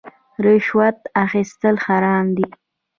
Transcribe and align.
رشوت 0.45 0.99
اخیستل 1.25 1.75
حرام 1.85 2.27
دي 2.35 2.47